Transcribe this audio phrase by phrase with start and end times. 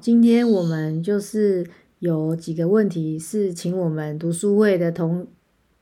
[0.00, 1.66] 今天我们就是
[1.98, 5.26] 有几个问题是请我们读书会的同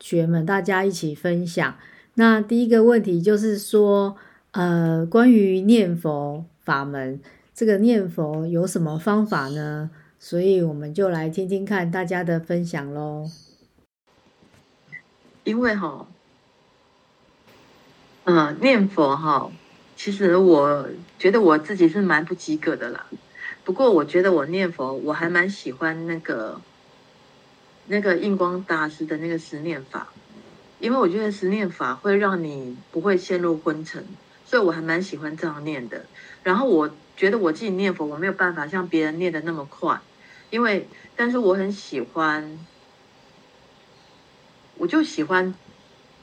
[0.00, 1.76] 学们大家一起分享。
[2.14, 4.16] 那第一个问题就是说，
[4.52, 7.20] 呃，关于念佛法门，
[7.54, 9.90] 这个念佛有什么方法呢？
[10.18, 13.28] 所以我们就来听听看大家的分享喽。
[15.44, 16.06] 因为哈，
[18.24, 19.50] 嗯、念佛哈，
[19.94, 23.06] 其实我觉得我自己是蛮不及格的啦。
[23.66, 26.60] 不过我觉得我念佛，我还蛮喜欢那个
[27.88, 30.12] 那个印光大师的那个十念法，
[30.78, 34.06] 因为我觉得十念法会让你不会陷入昏沉，
[34.44, 36.06] 所以我还蛮喜欢这样念的。
[36.44, 40.00] 然后我觉得我自己念佛，我没有办法像别人念的那么快，
[40.50, 40.86] 因为
[41.16, 42.58] 但是我很喜欢。
[44.78, 45.54] 我就喜欢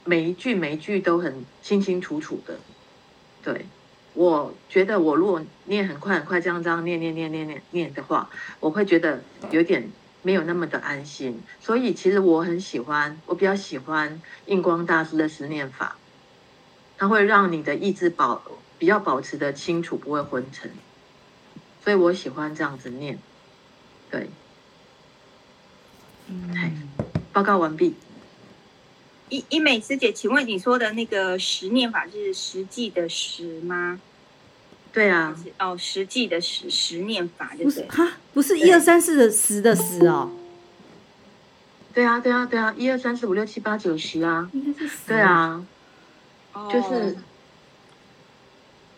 [0.04, 2.56] 每一句每一句都很清清楚楚的，
[3.42, 3.66] 对，
[4.14, 9.90] 我觉得我如果念很快很快这样这样念念念念念念的话，我会觉得有点
[10.22, 11.42] 没有那么的安心。
[11.60, 15.96] 所以其实我很喜欢，我比较喜欢印光大师的十念法，
[16.96, 18.40] 它会让你的意志保
[18.78, 20.70] 比较保持的清楚，不会昏沉。
[21.82, 23.18] 所以我喜欢这样子念，
[24.10, 24.30] 对，
[26.28, 26.88] 嗯，
[27.32, 27.94] 报告完毕。
[29.34, 34.00] 一一美师姐，请问你说的那个十念法是实际的实吗？
[34.92, 37.84] 对啊，哦，实际的实十念法对不对？
[37.88, 40.30] 哈，不是一二三四的十的十哦。
[41.92, 44.94] 对啊，对啊，对啊，一二三四五六七八九十啊，应该是十。
[45.08, 45.66] 对啊，
[46.72, 47.16] 就是。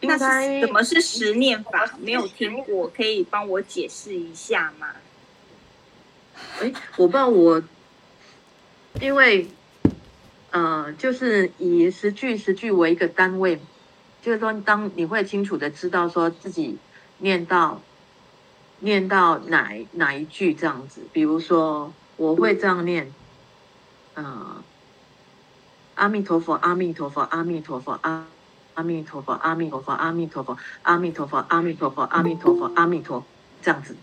[0.03, 1.97] 那是怎么是十念法？
[1.99, 4.89] 没有听过，可以帮我解释一下吗？
[6.61, 7.63] 哎，我不知道我，
[9.01, 9.49] 因为。
[10.57, 13.61] 呃，就是以十句十句为一个单位，
[14.23, 16.79] 就是说，当你会清楚的知道说自己
[17.19, 17.83] 念到
[18.81, 23.13] 念到哪哪一句这样子，比如说我会这样念，
[24.15, 24.63] 呃，
[25.97, 28.27] 阿弥陀佛，阿弥陀佛，阿弥陀佛，阿
[28.73, 33.23] 阿弥陀佛，阿弥陀佛，阿弥陀佛，阿弥陀佛，阿弥陀佛，阿弥陀佛，阿弥陀
[33.61, 33.95] 这样子，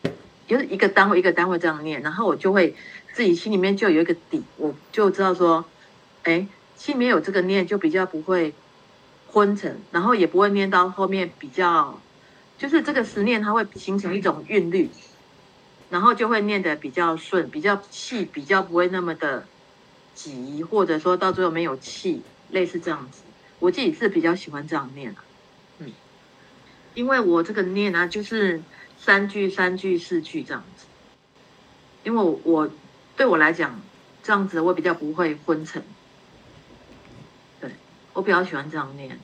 [0.46, 2.76] 就是一个单位一个单位这样念，然后我就会
[3.12, 5.66] 自己心里面就有一个底，我就知道说。
[6.24, 8.54] 哎，心里面有这个念，就比较不会
[9.28, 12.00] 昏沉，然后也不会念到后面比较，
[12.58, 14.90] 就是这个十念它会形成一种韵律，
[15.90, 19.46] 然后就会念得比较顺，比较气比较不会那么的
[20.16, 23.24] 急，或者说到最后没有气，类似这样子。
[23.60, 25.24] 我自己是比较喜欢这样念啊，
[25.80, 25.92] 嗯，
[26.94, 28.62] 因为我这个念啊，就是
[28.98, 30.86] 三句三句四句这样子，
[32.04, 32.70] 因为我，我
[33.18, 33.82] 对我来讲
[34.22, 35.84] 这样子我比较不会昏沉。
[38.14, 39.18] 我比较喜欢这样念，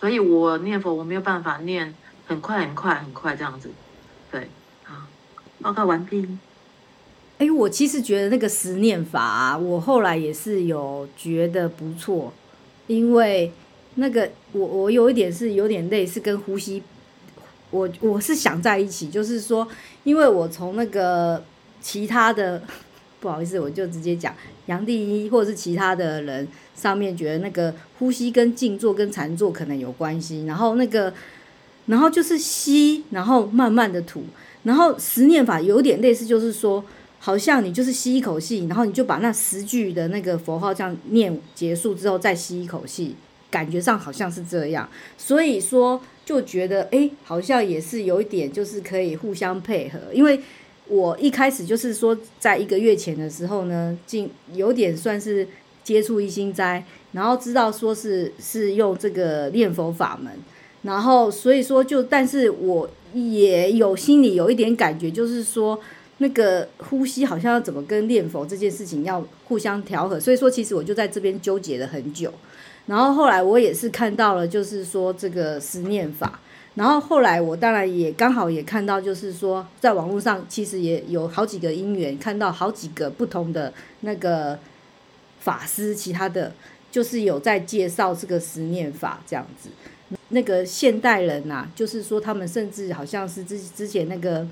[0.00, 1.94] 所以我念佛我没有办法念
[2.26, 3.70] 很快很快很快这样子，
[4.30, 4.48] 对，
[4.84, 5.06] 好，
[5.60, 6.26] 报告完毕。
[7.38, 12.32] 哎，我其实觉得那个十念法，我后来也是有觉得不错，
[12.88, 13.52] 因为
[13.94, 16.82] 那个我我有一点是有点类似跟呼吸，
[17.70, 19.66] 我我是想在一起，就是说，
[20.04, 21.44] 因为我从那个
[21.80, 22.62] 其他的。
[23.22, 24.34] 不好意思，我就直接讲
[24.66, 31.14] 杨第一，或者是其他的人上面觉得那个呼吸跟静坐跟禅坐可能有关系，然后那个，
[31.86, 34.24] 然后就是吸，然后慢慢的吐，
[34.64, 36.84] 然后十念法有点类似，就是说
[37.20, 43.14] 好像你就是吸一口气，然后你就把那十句的那个佛号这样念结束之后再吸一口气，
[43.48, 50.40] 感觉上好像是这样，所以说就觉得哎，好像也是有一点就是可以互相配合，因为。
[50.88, 55.46] 我一开始就是说，在一个月前的时候呢，进有点算是
[55.82, 60.32] 接触一心斋，然后知道说是是用这个念佛法门，
[60.82, 65.78] 然后所以说就，但是我也有心里有一点感觉，就是说
[66.18, 72.32] 那个呼吸好像要怎么跟念佛这件事情要互相调和，所以说其实我就在这边纠结了很久，
[72.86, 76.40] 然后后来我也是看到了，就是说这个十念法。
[76.74, 84.58] 然后后来我当然也刚好也看到，就是说在网络上其实也有好几个因缘，看到好几个不同的那个
[85.40, 86.52] 法师，其他的
[86.90, 89.68] 就是有在介绍这个十念法这样子。
[90.28, 94.46] 那个现代人呐、啊，就是说他们甚至好像是之之前那个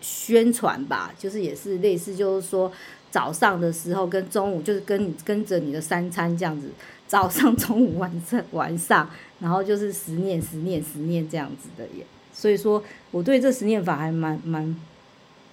[0.00, 2.72] 宣传吧，就是也是类似，就是说
[3.10, 6.68] 早上的时候跟中午就是跟跟着你的三餐这样子。
[7.10, 9.10] 早上、中午、晚上、晚上，
[9.40, 12.06] 然后就是十念、十念、十念这样子的耶。
[12.32, 12.80] 所以说，
[13.10, 14.76] 我对这十念法还蛮、蛮、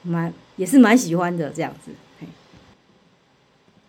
[0.03, 1.89] 蛮，也是蛮喜欢的这样子。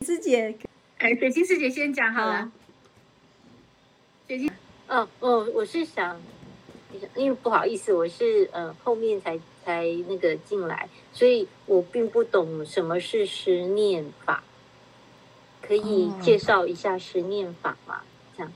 [0.01, 0.57] 师姐，
[0.97, 2.51] 哎，水晶师姐先讲好了。
[4.27, 4.51] 水晶，
[4.87, 6.19] 哦哦，我是想
[7.15, 14.43] 因为不好意思，我是呃后面才才那个进来，所以我并不懂什么是十念法，
[15.69, 18.01] 可以介绍一下十念法吗？
[18.35, 18.51] 这样。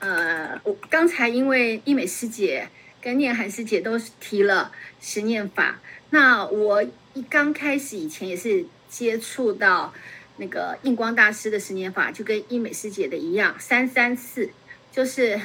[0.00, 2.70] 呃，我刚才因为一美师姐
[3.02, 5.78] 跟念涵师姐都提了十念法，
[6.08, 6.82] 那我
[7.12, 9.92] 一刚开始以前也是接触到。
[10.38, 14.50] 那个印光大师的十念法就跟一美师姐的一样，三三四，
[14.90, 15.38] 就是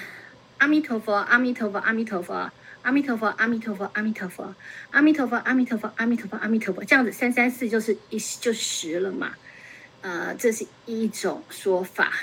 [0.59, 2.49] 阿弥陀佛，阿弥陀佛，阿弥陀佛，
[2.87, 4.55] 阿弥陀佛，阿弥陀佛，阿弥陀佛，
[4.91, 9.33] 阿弥陀佛，阿弥陀佛，阿弥陀佛，阿弥陀佛，这样子三三四就是一就十了嘛，
[9.99, 12.13] 呃，这是一种说法。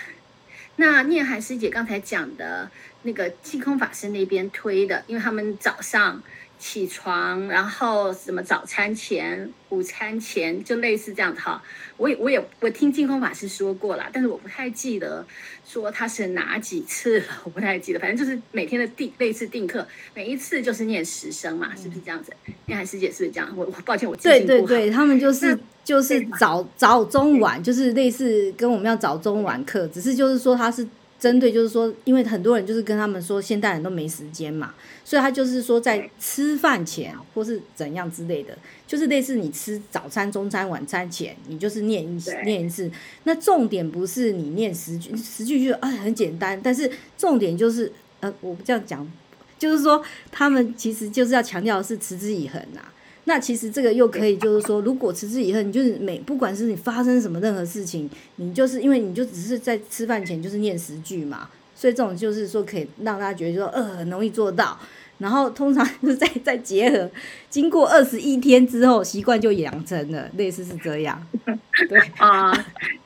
[0.76, 2.70] 那念海师姐刚才讲的
[3.02, 6.22] 那个净空法师那边推的，因为他们早上。
[6.66, 11.62] 起床，然后什么早餐前、午餐前，就类似这样子哈。
[11.98, 15.26] 我也我也我听净空法师说过了，但是我不太记得
[15.66, 18.00] 说他是哪几次了，我不太记得。
[18.00, 22.32] 反正就是每天的定类似定课，每一次就是念十声嘛，是不是这样子？
[22.64, 23.52] 念海师姐是不是这样？
[23.54, 24.46] 我我抱歉，我记性不好。
[24.46, 30.88] 对对对，他们就是就是早早中晚，就是类似跟我们要早中晚课，只是就是说他是。
[31.24, 38.54] 针对就是说，因为很多人就是跟他们说，现代人都没时间嘛，所以他就是说，在吃饭前或是怎样之类的，
[38.86, 42.90] 就是类似你吃早餐、中餐、晚餐前，你就是念一念一次。
[43.22, 47.90] 那重点不是你念十句，十句就啊很简单，但是重点就是
[48.20, 49.10] 呃，我这样讲，
[49.58, 52.82] 就是说他们其实就是要强调的是持之以恒呐。
[53.26, 64.78] 那其实这个又可以，就是说，如果持之以恒，你就是每不管是你发生什么任何事情，你就是因为你就只是在吃饭前就是念十句嘛，所以这种就是说可以让大家觉得说，呃，很容易做到。
[65.16, 67.08] 然后通常 就是再再结合，
[67.48, 71.24] 经过二十一天之后，习惯就养成了，类似是这样。
[71.88, 72.52] 对啊，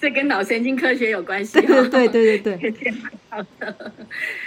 [0.01, 1.61] 这跟脑神经科学有关系。
[1.61, 2.95] 对对对对 对。
[3.29, 3.93] 好的。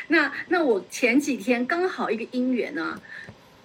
[0.07, 2.99] 那那我前几天刚好一个姻缘呢。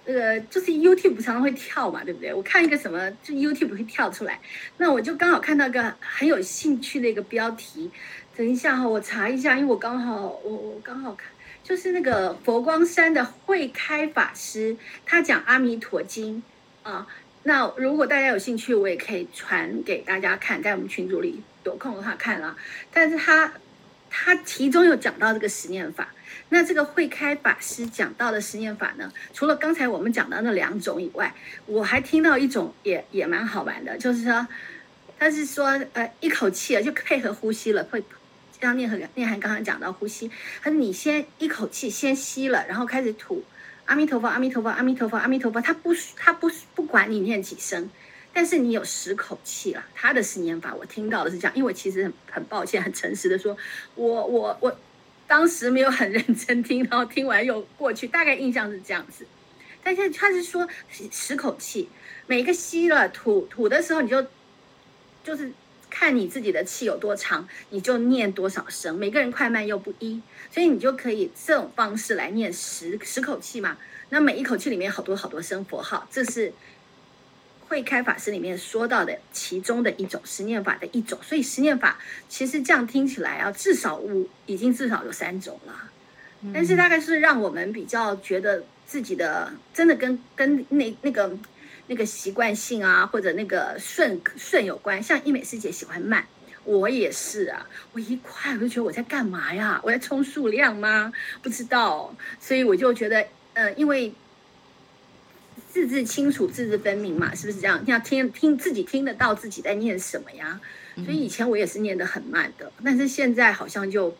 [0.07, 2.33] 那个就是 YouTube 常常会跳嘛，对不对？
[2.33, 4.39] 我看一个什么，就 YouTube 会跳出来，
[4.77, 7.91] 那我就刚好看到个很有兴趣的一个标题。
[8.35, 11.27] 等一下哈，我查一下，因为我刚好我我刚好看，
[11.61, 16.41] 就是那个佛光山的慧开法师，他讲《阿弥陀经》
[16.89, 17.05] 啊。
[17.43, 22.55] 那如果大家有兴趣，我也可以传给大家看，在我们群组里有空的话看啊。
[22.93, 23.51] 但是他
[24.09, 26.07] 他其中有讲到这个十念法。
[26.49, 31.35] 那这个慧开法师讲到的十念法呢，除了刚才我们讲到那两种以外，
[31.65, 34.47] 我还听到一种也也蛮好玩的，就是说，
[35.19, 38.01] 他是说，呃，一口气啊，就配合呼吸了，会
[38.61, 40.31] 像念和念涵刚刚讲到呼吸，
[40.63, 43.43] 他说你先一口气先吸了，然后开始吐，
[43.83, 47.89] 阿弥陀佛，阿弥陀佛，阿弥陀佛，阿弥陀佛，他不他不不管你念几声，
[48.31, 53.57] 但是你有十口气了，他的十念法我听到的是这样，因为我其实很很抱歉，很诚实的说，
[53.95, 54.79] 我我我。
[55.27, 59.25] 当时没有很认真听，然后听完又过去，大概印象是这样子。
[59.83, 60.67] 但是他是说
[61.11, 61.89] 十口气，
[62.25, 64.25] 每个吸了吐吐的时候，你就
[65.23, 65.51] 就是
[65.89, 68.97] 看你自己的气有多长，你就念多少声。
[68.97, 70.21] 每个人快慢又不一，
[70.51, 73.77] 所以你就可以这种方式来念十十口气嘛。
[74.09, 76.53] 那每一口气里面好多好多声佛号，这是。
[77.67, 85.89] 慧开法师里面说到的其中的一种十念法的一种，所以十念法其实这样听起来啊，至少五已经至少有三种了，
[86.53, 91.37] 但是大概是让我们比较觉得自己的真的跟跟那那个
[91.87, 95.03] 那个习惯性啊，或者那个顺顺有关。
[95.03, 96.25] 像一美师姐喜欢慢，
[96.63, 99.81] 我也是啊，我一快我就觉得我在干嘛呀？
[99.83, 101.11] 我在冲数量吗？
[101.41, 104.13] 不知道，所以我就觉得，呃，因为。
[105.77, 107.83] 字字清楚，字字分明嘛，是不是这样？
[107.85, 110.59] 要听听自己听得到自己在念什么呀？
[111.05, 114.17] 所以以前我也是念得很慢的，但是现在好像就，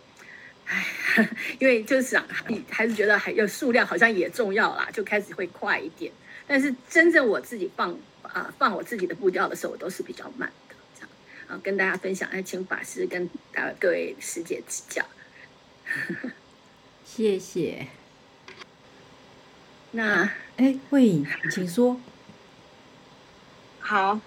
[0.66, 0.86] 哎，
[1.58, 2.24] 因为就是想
[2.70, 6.12] 还是觉得还有数量好像也重要啦，就开始会快一点。
[6.46, 10.76] 但是真正我自己放啊、呃、放我自己的步调的时候，我都是比较慢的。
[10.96, 11.10] 这样
[11.48, 15.04] 啊，跟大家分享，哎请法师跟大各位师姐指教。
[17.04, 17.88] 谢谢。
[19.90, 20.30] 那。
[20.58, 21.96] 哎，慧，请说。
[23.80, 24.20] 好，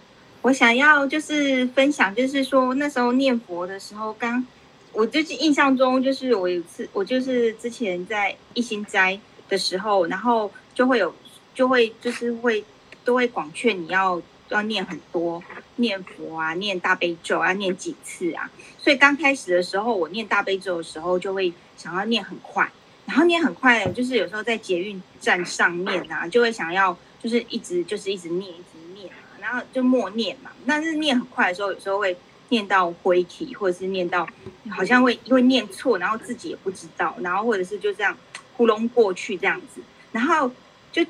[0.42, 4.46] 我想要就是分享，就是说那时候念佛的时候，刚
[4.92, 9.18] 我就是印象中，就是我有次，我就是之前在一心斋
[9.48, 11.12] 的时候，然后就会有，
[11.52, 12.64] 就会就是会
[13.04, 15.42] 都会广劝你要要念很多
[15.76, 18.48] 念佛啊，念大悲咒啊，念几次啊。
[18.78, 22.70] 所以刚开始的时候，我念大悲咒的时候，就会想要念很快。
[23.10, 30.52] 然后念很快，就是有时候在捷运站上面啊，就会想要就是一直就是一直念一直念，然后就默念嘛。
[30.64, 32.16] 但是念很快的时候，有时候会
[32.50, 34.28] 念到灰体，或者是念到
[34.70, 38.16] 好像会会念错，然后自己也不知道，然后或者是就这样
[38.56, 39.80] 扑通过去这样子，
[40.12, 40.48] 然后
[40.92, 41.04] 就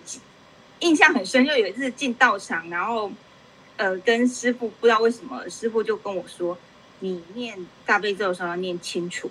[0.78, 3.12] 印象很深，就有一次进道场，然后
[3.76, 6.57] 呃跟师傅不知道为什么，师傅就跟我说，
[7.00, 9.30] 你念大悲咒的时候要念清楚，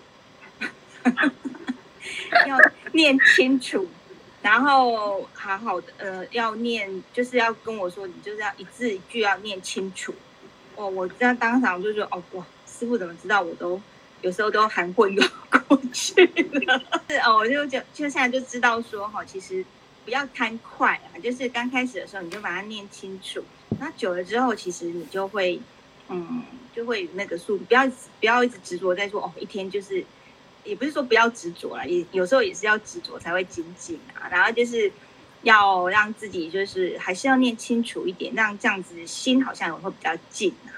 [2.48, 2.58] 要
[2.94, 3.88] 念清楚，
[4.42, 10.14] 然后好好的呃要念，就是要跟我说，你就是要一字一句要念清楚。
[10.76, 13.82] 哦，我这样当场就说，哦哇，师傅怎么知道我都？
[14.22, 19.64] 有时候都含混过过去了，是哦，我就就就现在就知道说哈，其实
[20.04, 23.42] 不要贪快啊，就是刚开始的时候你就把它念清楚，
[23.80, 25.58] 那久了之后，其实你就会
[26.10, 26.44] 嗯，
[26.76, 27.88] 就会那个速度，不要
[28.20, 30.04] 不要一直执着在说哦，一天就是，
[30.64, 34.92] 也不是说不要执着了，也有时候也是要执着才会精进啊，然后就是
[35.44, 40.76] 要让自己就是还是要念清楚一点，让这样子心好像会比较静啊，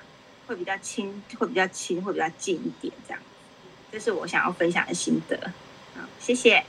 [0.47, 3.21] 会比较轻，会比较轻，会比较静一点这样。
[3.91, 5.37] 这是我想要分享的心得，
[5.95, 6.63] 好，谢谢。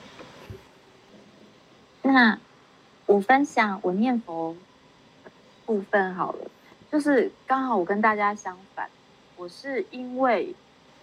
[2.02, 2.38] 那
[3.07, 4.57] 我分享我念佛
[5.64, 6.50] 部分好了，
[6.90, 8.90] 就是刚好我跟大家相反，
[9.37, 10.52] 我是因为，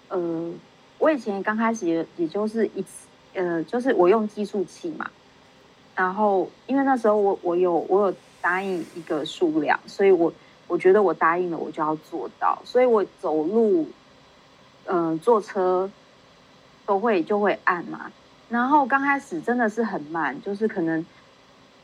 [0.09, 0.51] 呃，
[0.99, 5.09] 我以前刚开始也也就是一次，呃，就是我用计数器嘛，
[5.95, 10.31] 然后因为那时候我我有我有答应一个数量，所以我
[10.67, 13.89] 我觉得我答应了我就要做到，所以我走路，
[14.85, 15.89] 嗯、坐车。
[16.85, 18.11] 都会就会按嘛，
[18.49, 21.05] 然后刚开始真的是很慢，就是可能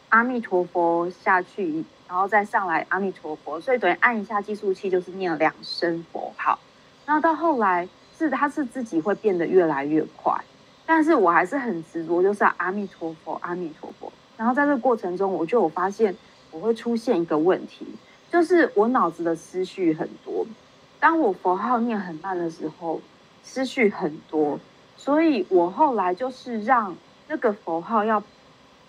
[0.10, 6.57] 阿弥陀佛下去，然后再上来阿弥陀佛，所以等于按一下计数器就是念了两声佛号，
[7.05, 10.34] 然后到后来是它是自己会变得越来越快，
[10.86, 16.15] 但是我还是很执着，就是阿弥陀佛阿弥陀佛，然后在这个过程中，我就有发现
[16.51, 17.86] 我会出现一个问题，
[18.31, 20.45] 就是我脑子的思绪很多，
[21.00, 23.01] 当我佛号念很慢的时候，
[23.43, 24.60] 思绪很多。
[24.98, 26.95] 所以我后来就是让
[27.27, 28.24] 那个佛号要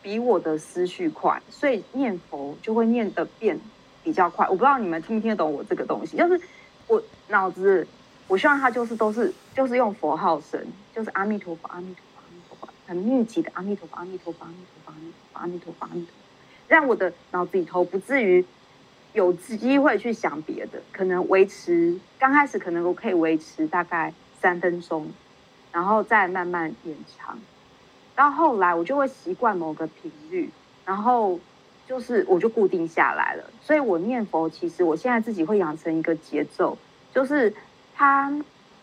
[0.01, 3.59] 比我的思绪快，所以念佛就会念得变
[4.05, 4.47] 比较快。
[4.47, 6.41] 我不知道你们听不听得懂我这个东西，就是
[6.87, 7.87] 我脑子，
[8.29, 10.61] 我希望他就是都是就是用佛号声，
[10.95, 14.93] 就是阿弥陀佛，阿弥陀佛，阿弥陀佛，很密集的阿弥陀佛，阿弥陀佛，阿弥陀佛，
[15.33, 16.13] 阿弥陀佛，阿弥陀佛，
[16.69, 18.45] 让我的脑子里头不至于
[19.13, 25.13] 有机会去想别的，可能维持刚开始可能我可以维持大概三分钟。
[25.73, 27.39] 然后再慢慢延长，
[28.15, 30.49] 到后来我就会习惯某个频率，
[30.87, 31.39] 然后
[31.87, 33.45] 就是我就固定下来了。
[33.61, 36.79] 所以我念佛，其实我现在自己会养成一个节奏，
[37.13, 37.53] 就是
[37.97, 38.31] 他，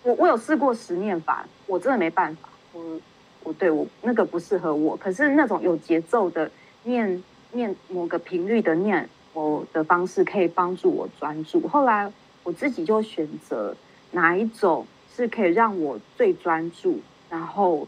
[0.02, 3.00] 我我有试过十念法，我真的没办法，我
[3.44, 4.98] 我对我那个不适合我。
[4.98, 6.50] 可是那种有节奏的
[6.84, 11.68] 念念某个频率的念佛的方式，可以帮助我专注。
[11.68, 12.12] 后来
[12.44, 13.76] 我自己就选择
[14.12, 14.88] 哪一种。
[15.16, 17.88] 是可以让我最专注，然后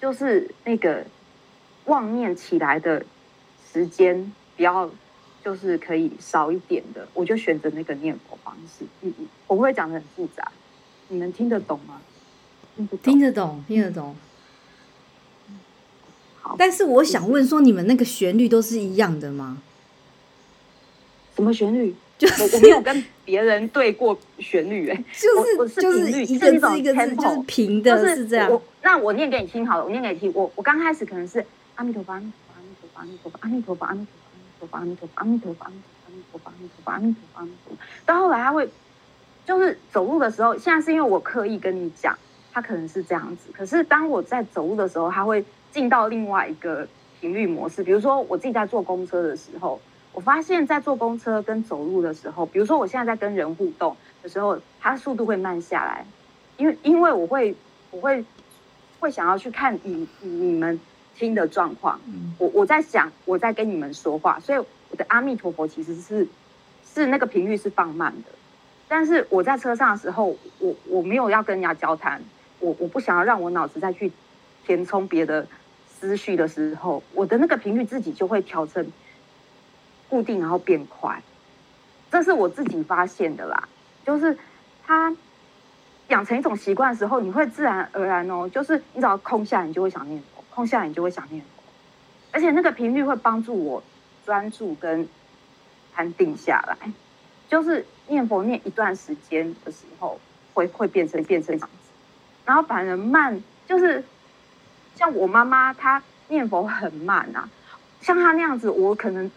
[0.00, 1.06] 就是那个
[1.84, 3.04] 妄念起来的
[3.70, 4.90] 时间比较，
[5.46, 8.84] 就是可以少一点的，我就选择那个念佛方式。
[9.02, 10.50] 嗯嗯，我不会讲的很复杂，
[11.06, 12.00] 你们听得懂吗？
[13.00, 14.16] 听得懂，听得懂，
[16.58, 19.62] 但是我想问说，你们那个旋律都是一样的吗？
[21.36, 21.94] 什么旋律？
[22.18, 28.50] 就是我我没有跟别人对过旋律， 哎，就是就是一个字一个字就是平的，是这样。
[28.50, 30.32] 我那我念给你听好了，我念给你听。
[30.34, 32.32] 我我刚开始可能是阿弥陀佛，阿弥
[32.80, 34.16] 陀佛，阿弥陀佛，阿弥陀佛，阿弥陀佛，
[34.72, 35.80] 阿弥陀佛，阿弥陀佛，阿弥
[36.30, 37.82] 陀佛，阿弥陀佛，阿弥陀佛，阿弥陀佛。
[38.04, 38.68] 到后来他会
[39.44, 42.18] 就是走路的时候，现在是因为我刻意跟你讲，
[42.52, 43.50] 他可能是这样子。
[43.52, 46.86] 可是当我在走路的时候，他会进到另外一个
[47.20, 47.82] 频率模式。
[47.84, 49.80] 比如说我自己在坐公车的时候。
[50.12, 56.06] 我发现，在坐公车跟走路的时候，比如说我现在在跟人互动的时候，他速度会慢下来，
[56.56, 57.54] 因为因为我会
[57.90, 58.24] 我会
[58.98, 60.80] 会想要去看你你们
[61.18, 62.00] 听的状况，
[62.38, 66.26] 我我在想我在跟你们说话，所以我的阿弥陀佛其实是
[66.84, 68.30] 是那个频率是放慢的，
[68.86, 72.22] 但是我在车上的时候，我我没有要跟人家交谈，
[72.60, 74.12] 我我不想要让我脑子再去
[74.64, 75.46] 填充别的
[75.88, 78.86] 思绪的时候，我的那个频率自己就会调整。
[80.08, 81.20] 固定然后变快，
[82.12, 83.68] 这是我自己发现的啦。
[84.04, 84.38] 就是
[84.86, 85.12] 他
[86.06, 91.44] 养成一种习惯的时候，你会自然而然哦，就是你只要空下来，你就会想念佛；空下来，你就会想念。
[92.32, 93.82] 而且那个频率会帮助我
[94.24, 95.06] 专注跟
[95.94, 96.76] 安定下来。
[97.48, 100.18] 就是念佛念一段时间的时候，
[100.54, 101.90] 会会变成变成这样子。
[102.44, 104.02] 然后反而慢，就是
[104.96, 107.48] 像我妈妈她念佛很慢啊，
[108.00, 109.30] 像她那样子，我可能。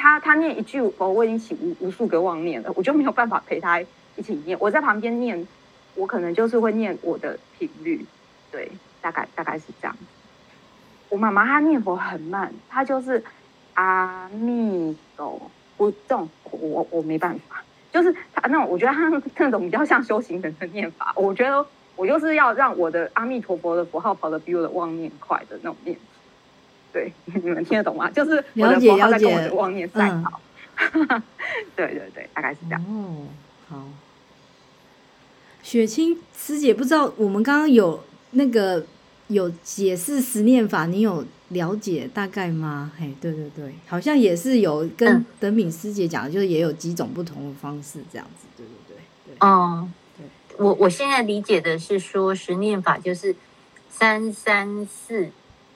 [0.00, 3.80] 她她念一句佛，我已经起无无数个妄念了，我就没有办法陪她
[4.14, 4.56] 一起念。
[4.60, 5.48] 我在旁边念，
[5.96, 8.06] 我可能就是会念我的频率，
[8.52, 8.70] 对，
[9.00, 9.96] 大概大概是这样。
[11.08, 13.22] 我妈妈她念佛很慢，她就是
[13.74, 17.62] 阿弥陀不这种，我我没办法，
[17.92, 21.12] 就是她那种，我觉得她 那种比较像修行人的念法。
[21.16, 21.64] 我觉得
[21.96, 25.96] 我就是要让我的阿弥陀佛的符号跑得比我的妄念快的那种念。
[26.92, 28.10] 对， 你们听得懂吗？
[28.10, 30.40] 就是我的佛号在跟我的妄念赛跑。
[30.92, 31.22] 嗯、
[31.74, 32.84] 对对对，大概是这样。
[32.88, 33.26] 哦，
[33.68, 33.84] 好。
[35.60, 38.86] 雪清师姐，不知道我们刚刚有那个
[39.28, 42.90] 有解释十念法，你有了解大概吗？
[42.98, 49.36] 嘿，对对对，好像也是有跟德敏师姐讲的，就是也有几种不同的方式这样子，对对对。
[49.48, 50.26] 哦，对，
[50.58, 53.34] 我我现在理解的是说十念法就是
[53.88, 55.30] 三三四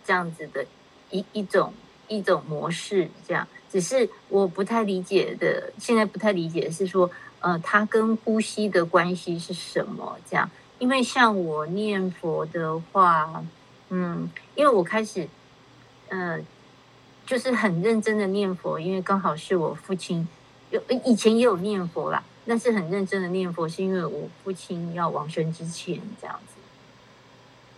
[0.05, 0.67] 这样子的
[1.11, 1.73] 一一种
[2.09, 3.47] 一种模式，这样。
[3.71, 7.11] 只是我不太理解的，现在不太理解的是说。
[7.45, 10.17] 呃，它跟呼吸的关系是什么？
[10.31, 10.49] 这样，
[10.83, 13.45] 因为像我念佛的话，
[13.91, 15.29] 嗯，因为我开始，
[16.09, 16.41] 呃，
[17.25, 20.27] 就是很认真的念佛，因为刚好是我父亲
[20.73, 26.55] 有以前也有念佛啦，但是很认真的念佛，是因为我父亲要往生之前这样子。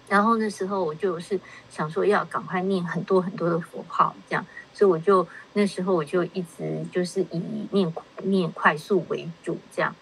[0.08, 1.38] 然后那时候我就是
[1.70, 4.46] 想说要赶快念很多很多的佛号，这样。
[4.73, 7.92] 所以我就那时候我就一直就是以念
[8.23, 9.94] 念快速为主这样。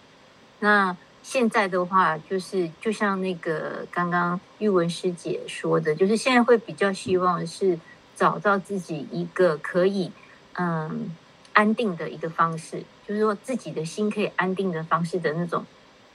[0.60, 7.78] 那现在的话，就是就像那个刚刚玉文师姐说的，就是现在会比较希望是
[8.16, 10.10] 找到自己一个可以
[10.54, 11.14] 嗯
[11.52, 15.64] 安定的一个方式，就是说自己的心可以安定的方式的那种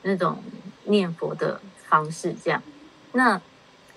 [0.03, 0.43] 那种
[0.83, 2.61] 念佛的方式这样。
[3.13, 3.41] 那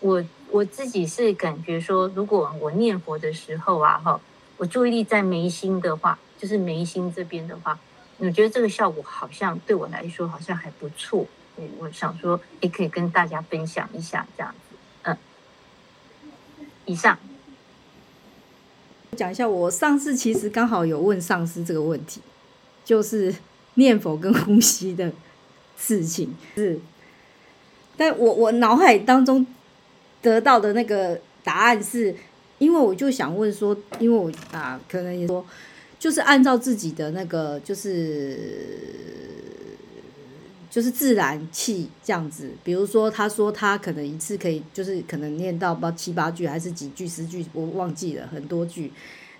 [0.01, 4.21] 我我自己是感觉说，如果我念佛的时候啊，哈。
[4.57, 7.79] 我注意力在眉心的话，就是眉心这边的话，
[8.21, 11.27] 我觉得这个效果好像对我来说好像还不错。
[11.79, 14.77] 我想说也可以跟大家分享一下这样子。
[15.03, 15.17] 嗯，
[16.87, 17.19] 以上
[19.17, 22.23] 讲一下，我上次其实刚好有问上师这个问题，
[22.85, 23.35] 就是
[23.75, 25.13] 念佛跟呼吸的
[25.77, 26.79] 事情是，
[27.97, 29.47] 但我我脑海当中
[30.23, 32.15] 得到的那个答案是。
[32.61, 35.43] 因为我就想问说，因为我啊，可能也说，
[36.01, 38.37] 就是按照自己的那个，就是
[40.69, 42.51] 就是自然气这样子。
[42.65, 48.91] 比如说，他说他可能一次可以，就是可能念到不七八句还是几句十句，我忘记了很多句。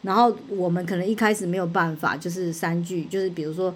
[0.03, 3.75] 然后我们可能一开始没有办法，就是三句，就是比如说，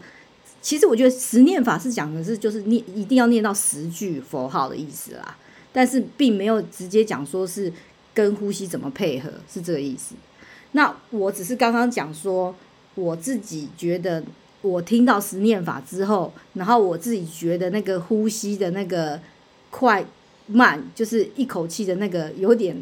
[0.63, 5.37] 其实我觉得十念法是讲的是就是念一定要念到十句佛号的意思啦，
[5.73, 7.73] 但是并没有直接讲说是。
[8.17, 10.15] 跟呼吸怎么配合是这个意思。
[10.71, 12.55] 那我只是刚刚讲说，
[12.95, 14.23] 我自己觉得
[14.63, 19.21] 我听到十念法之后，然后我自己觉得那个呼吸的那个
[19.71, 20.05] 快
[20.47, 22.77] 慢，就是一口气的那个有点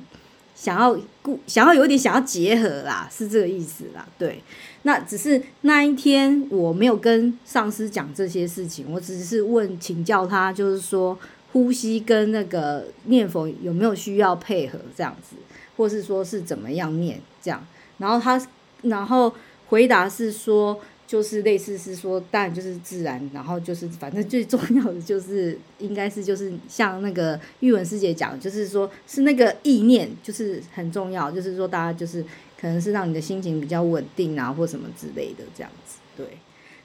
[0.54, 4.06] 想要顾，想要有点想要结合啦，是这个意思啦。
[4.18, 4.42] 对，
[4.82, 11.18] 那只是那一天我没有跟上师讲这些事情，我只是问请教他，就是说。
[11.52, 15.36] 呼吸跟那个念佛有没有需要配合这样子，
[15.76, 17.62] 或是说是怎么样念这样？
[17.98, 18.42] 然后他
[18.80, 19.30] 然后
[19.72, 32.22] 回答是说，就是类似是说，当然就是自然，然后就是反正最重要的就是应该是就是像那个玉文师姐讲，就是说是那个意念就是很重要，就是说大家就是
[32.60, 35.96] 可能是让你的心情比较稳定啊，或什么之类的这样子。
[36.18, 36.26] 对，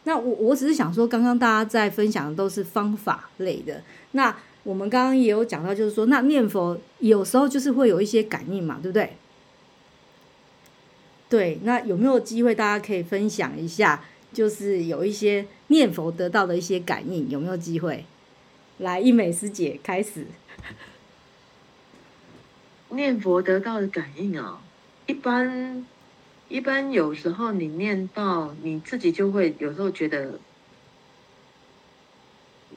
[0.06, 4.34] 那我我只是想说，刚刚大家在分享的都是方法类的，那。
[4.64, 9.14] 我们刚刚也有讲到，就是说，那念佛有时候就是会有一些感应嘛，对不对？
[11.30, 18.06] 对，那有没有机会大家可以分享一下，就是有一些念佛得到的一些感应，有没有机会？
[18.78, 20.26] 来，一美师姐开始。
[22.90, 24.62] 念佛得到的感应啊，
[25.06, 25.86] 一般
[26.48, 30.40] 一般有时候你念到你自己就会有时候觉得。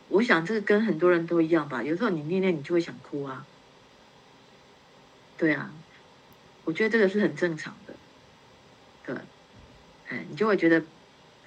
[0.08, 3.46] 我想这个跟很多人都一样吧，有时候你念念你就会想哭啊，
[5.38, 5.72] 对啊，
[6.64, 7.89] 我觉得这个是很正常的，
[10.10, 10.82] 哎，你就会觉得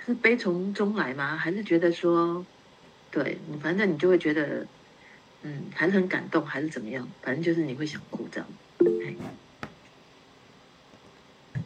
[0.06, 1.38] 是悲从中来吗？
[1.38, 2.46] 还是觉得说，
[3.12, 4.66] 对你反正你就会觉得，
[5.44, 7.08] 嗯，还是很感动，还是怎么样？
[7.22, 8.48] 反正就是你会想哭这样，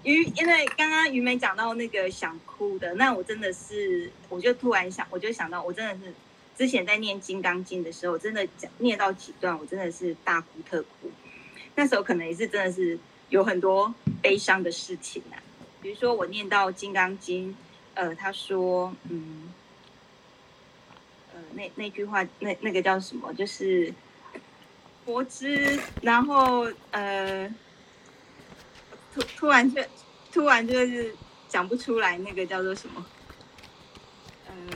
[0.03, 6.13] 因为刚刚于梅讲到那个想哭的，那我真的是，我就突然想，我就想到，我真的是。
[6.57, 11.11] 之前在念《金刚经》的时候，真的讲念到几段，我真的是大哭特哭。
[11.75, 12.97] 那时候可能也是真的是
[13.29, 15.37] 有很多悲伤的事情啊，
[15.87, 17.49] 比如说我念到《金刚经》，
[17.93, 19.53] 呃，他说，嗯，
[21.33, 23.33] 呃，那那句话，那那个叫什么？
[23.33, 23.93] 就是
[25.05, 27.47] 佛知，然后呃，
[29.13, 29.81] 突突然就
[30.29, 31.15] 突然就是
[31.47, 33.05] 讲不出来那个叫做什么？
[34.49, 34.69] 嗯，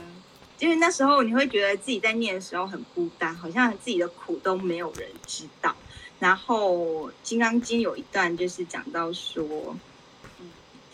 [0.60, 5.76] 因为那时候你会觉得自己在念的时候很孤单，好像自己的苦都没有人知道。
[6.18, 9.76] 然后《金刚经》有一段就是讲到说，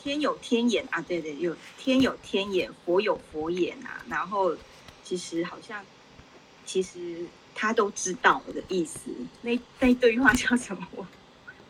[0.02, 4.04] 天有天眼啊，对对，有天有天眼，佛有佛眼啊。
[4.08, 4.56] 然后
[5.04, 5.84] 其实好像，
[6.64, 9.10] 其实他都知道我的意思。
[9.42, 11.06] 那那对话叫什么？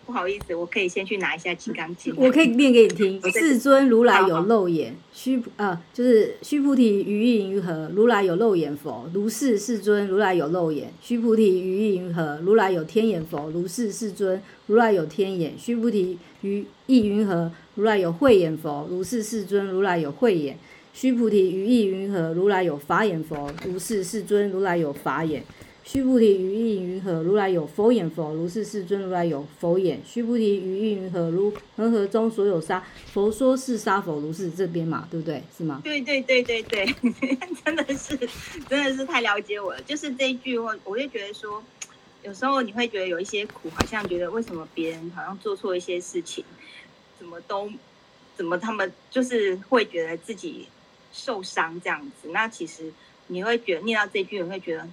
[0.09, 2.15] 不好意思，我可以先去拿一下《金刚经》。
[2.19, 3.21] 我可以念给你听。
[3.31, 7.91] 世尊如来有漏眼，须呃，就是须菩提于意云何？
[7.95, 9.07] 如来有漏眼佛？
[9.13, 10.91] 如是世尊如来有漏眼。
[11.03, 12.41] 须菩提于意云何？
[12.43, 13.51] 如来有天眼佛？
[13.51, 15.53] 如是世尊如来有天眼。
[15.59, 17.53] 须菩提于意云何？
[17.75, 18.89] 如来有慧眼佛？
[18.91, 20.57] 如是世尊如来有慧眼。
[20.95, 22.33] 须菩提于意云何？
[22.33, 23.53] 如来有法眼佛？
[23.67, 25.45] 如是世尊如来有法眼。
[25.91, 27.23] 须菩提于意云何？
[27.23, 28.35] 如来有佛眼否？
[28.35, 29.99] 如是世尊如来有佛眼。
[30.05, 31.31] 须菩提于意云何？
[31.31, 34.21] 如恒河中所有沙，佛说是沙否？
[34.21, 35.43] 如是这边嘛，对不对？
[35.57, 35.81] 是吗？
[35.83, 36.95] 对对对对对，
[37.65, 38.15] 真的是
[38.69, 39.81] 真的是太了解我了。
[39.81, 41.65] 就是这一句话，我就觉得说，
[42.23, 46.45] 有时候你会觉得有一些苦，好像觉得为什么别人好像做错一些事情，
[47.19, 47.67] 怎么都
[48.37, 50.69] 怎么他们就是会觉得自己
[51.15, 52.29] 受伤这样子。
[52.29, 52.93] 那其实
[53.29, 54.87] 你会觉得念到这句，你会觉得。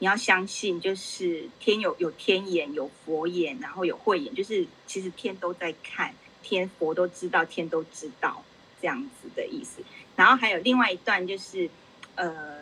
[0.00, 8.42] 你要相信，就是天有有天眼，有佛眼，然后有慧眼，就是其实天都在看，天佛都知道，天都知道
[8.80, 9.82] 这样子的意思。
[10.16, 11.68] 然后还有另外一段，就是
[12.14, 12.58] 呃，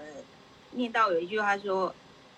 [0.73, 1.95] 念到有一句话说，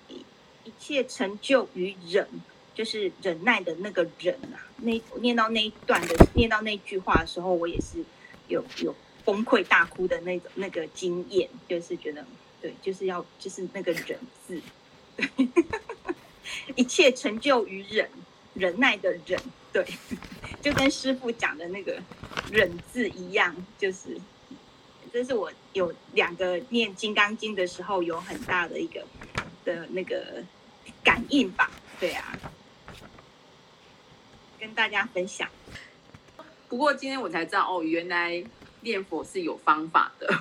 [0.08, 0.22] 一
[0.64, 2.28] 一切成就于忍，
[2.74, 4.68] 就是忍耐的那个忍啊。
[4.76, 8.04] 那念到那一段的，念到那句话的时候，我也是
[8.48, 12.22] 有有崩溃大哭的那种那个经验，就是觉得
[12.60, 14.60] 对，就是要就是那个忍字。
[16.76, 18.08] 一切成就于忍，
[18.54, 19.40] 忍耐的忍，
[19.72, 19.84] 对，
[20.62, 22.00] 就跟师傅讲的那个
[22.50, 24.16] 忍字一样，就是，
[25.12, 29.04] 这是我有两个念《金刚经》的时候有很大的一个
[29.64, 30.42] 的那个
[31.02, 32.38] 感应吧，对啊，
[34.58, 35.48] 跟大家分享。
[36.68, 38.42] 不过今天我才知道，哦，原来
[38.82, 40.40] 念佛是有方法的，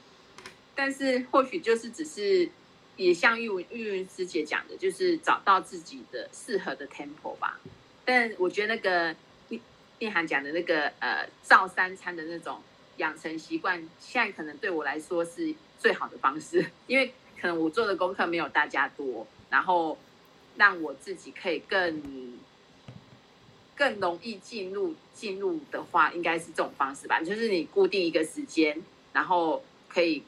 [0.74, 2.50] 但是或许就是只是。
[2.98, 7.58] 也像玉文玉云师姐讲的，就是找到自己的适合的 temple 吧。
[8.04, 9.14] 但我觉得那个
[9.48, 9.60] 念
[10.00, 12.60] 念涵讲的那个呃，照三餐的那种
[12.96, 19.96] 养成习惯，现在可能对我来说是最好的方式， 因为可能我做的功课没有大家多，然后
[20.56, 22.36] 让我自己可以更
[23.76, 27.20] 更容易进入进入的话，应该是这种方式吧。
[27.22, 28.82] 就是你固定一个时间，
[29.12, 30.24] 然后可以。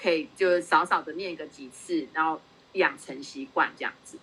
[0.00, 2.40] 可以，就少少的念个几次，然后
[2.72, 4.16] 养成习惯这样子。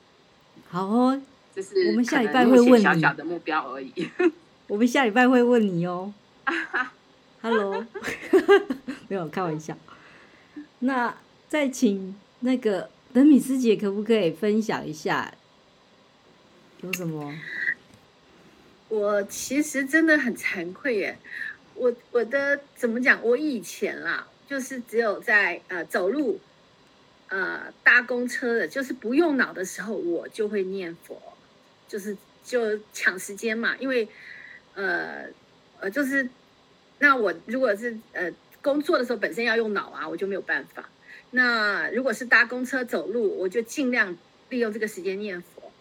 [0.70, 1.22] 好哦，
[1.56, 4.10] 就是我们下礼拜会问你小小的目标而已。
[4.68, 6.14] 我们下礼拜会问你哦。
[7.42, 7.86] Hello，
[9.08, 9.78] 没有开玩笑。
[10.80, 11.16] 那
[11.48, 15.34] 再请那个德米斯姐，可不可以分享一下
[16.82, 17.34] 有什么？
[18.90, 21.20] 我其实真的很惭愧耶，
[21.76, 23.22] 我我的怎么讲？
[23.24, 24.28] 我以前啦。
[24.48, 26.40] 就是只有在呃走路，
[27.28, 31.22] 呃搭公车的，就是不用脑的时候，我就会念佛，
[31.88, 33.76] 就是就抢时间嘛。
[33.78, 34.08] 因为
[34.74, 35.26] 呃
[35.80, 36.30] 呃，就是
[37.00, 38.32] 那我如果是呃
[38.62, 40.90] 工作的时候，本身要用脑啊，我就没有办法。
[41.32, 44.18] 那如果是搭公车走路，我就尽量
[44.50, 45.72] 利用这个时间念佛。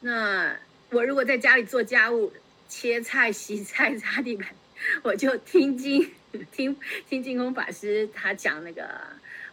[0.00, 0.56] 那
[0.90, 2.32] 我如果在家里做家务，
[2.68, 4.48] 切菜、洗菜、 擦地板，
[5.02, 6.10] 我就听经。
[6.52, 6.76] 听
[7.08, 8.88] 听净空法师他讲那个，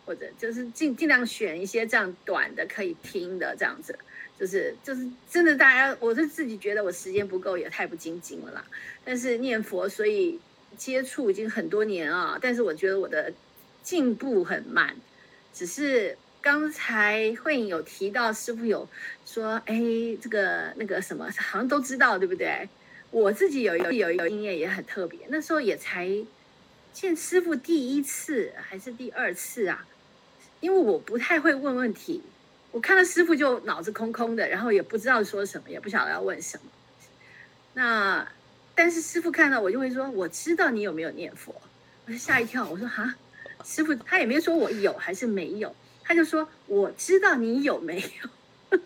[0.05, 3.97] 或者就是尽尽量选一些这样短的可以听的这样子，
[4.39, 8.63] 就是就是真的，大家我是自己觉得我时间不够，也太不精进了啦。
[9.03, 10.39] 但是念佛，所以
[10.77, 13.33] 接触已经很多年啊，但是我觉得我的
[13.81, 14.95] 进步很慢。
[15.51, 18.87] 只是刚才慧颖有提到，师傅有
[19.25, 19.81] 说，哎，
[20.21, 22.69] 这个那个什么，好像都知道，对不对？
[23.12, 26.10] 我自己有一个有一个经验也很特别，那时候也才。
[26.93, 29.86] 见师傅第一次还是第二次啊？
[30.62, 32.24] 因为我不太会问问题，
[32.72, 36.63] 我看到师傅就脑子空空的，然后也不知道说什么，也不晓得要问什么。
[37.76, 38.28] 那
[38.74, 41.54] 但是师傅看到我就会说：“我知道你有没有念佛。”
[42.08, 43.13] 我就吓一跳，我说：“哈，
[43.63, 48.80] 师傅他也没说我有还是没有，他就说我知道你有没有。”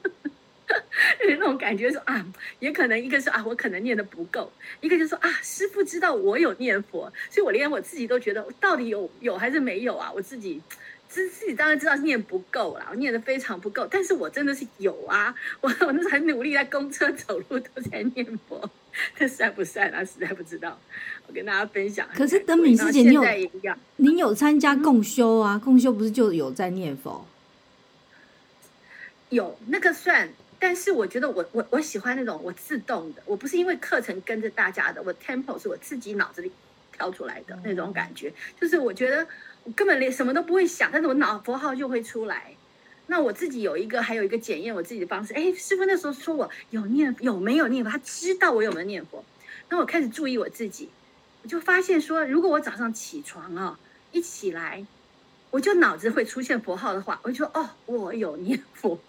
[1.28, 2.26] 那种感觉说啊，
[2.60, 10.12] 也可能一个是啊，我可能念的不够；一个就是说啊，师父知道我有念佛，所以我连我自己都觉得到底有有还是没有啊？
[10.14, 10.62] 我自己
[11.08, 18.70] 自自己当然知道念不够啦，我念的非常不够，但是我真的是有啊，我 我那时候很努力，在公车走路都在念佛，
[19.18, 20.04] 这算不算啊？
[20.06, 20.80] 实在不知道，
[21.28, 22.08] 我跟大家分享。
[22.14, 23.24] 可是灯明师姐，你有
[23.64, 25.58] 样你有参加共修啊？
[25.64, 27.26] 共修不是就有在念佛？
[29.30, 30.30] 有那个算，
[30.62, 36.50] 但是我觉得我我我喜欢那种我自动的，我不是因为课程跟着大家的，我 tempo 是我自己脑子里
[36.94, 39.28] 跳出来的那种感觉，就是我觉得。
[39.64, 42.56] 我根本连什么都不会想，但是我脑佛号就会出来。
[43.06, 45.36] 那我自己有一个，还有一个检验我自己的方式。
[45.36, 49.24] 哎，师傅那时候说我有念有没有念佛，他知道我有没有念佛。
[49.70, 50.90] 那我开始注意我自己，
[51.44, 53.80] 我就发现说，如果我早上起床啊，
[54.12, 54.84] 一起来，
[55.52, 59.00] 我就脑子会出现佛号的话，我就说哦，我有念佛。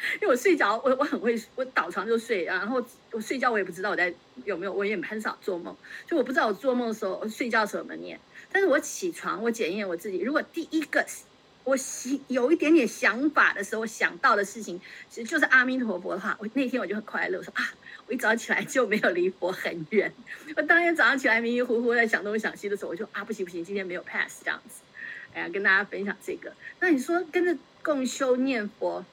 [0.20, 4.12] 因为我睡着，我我很会，我倒床就睡，然后我睡觉我也不知道我在
[4.44, 8.18] 有没有，我也很少做梦，就我不知道我做梦的时候，我睡觉的时候有没有念。
[8.50, 10.20] 但是我起床，我检验我自己。
[10.20, 11.04] 如果第一个
[11.64, 14.80] 我想有一点点想法的时候，想到的事情
[15.10, 17.36] 其实就是阿弥陀佛的话，我那天我就很快乐。
[17.38, 17.62] 我说啊，
[18.06, 20.10] 我一早起来就没有离佛很远。
[20.56, 24.80] 我当天早上起来迷迷糊糊在想东想西的时候，我就啊不行不行，今天没有 pass 这样子。
[25.34, 26.50] 哎呀，跟大家分享这个。
[26.80, 29.04] 那你说跟着共修念佛，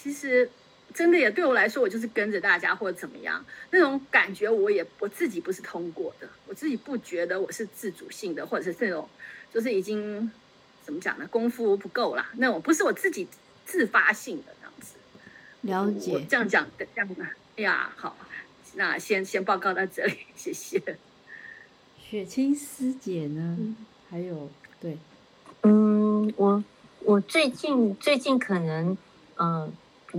[0.00, 0.48] 其实。
[0.94, 9.06] 真的也对我来说，我就是跟着大家或者怎么样那种感觉，我也我自己不是通过的，我自己不觉得我是自主性的，或者是那种
[9.52, 10.32] 就是已经
[10.82, 11.28] 怎么讲呢？
[11.28, 13.28] 功夫不够啦，那种不是我自己
[13.66, 14.94] 自发性的这样子。
[15.60, 17.22] 了解，我这样讲的这样子。
[17.56, 18.16] 哎呀，好，
[18.74, 20.80] 那先先报告到这里，谢谢。
[22.00, 23.56] 雪清师姐呢？
[23.60, 23.76] 嗯、
[24.08, 24.96] 还有对，
[25.64, 26.64] 嗯，我
[27.00, 28.96] 我最近最近可能
[29.36, 29.50] 嗯。
[29.60, 29.72] 呃